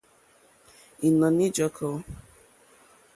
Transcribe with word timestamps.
Ìnɔ̀ní 1.07 1.45
ǃjɔ́kɔ́. 1.53 1.93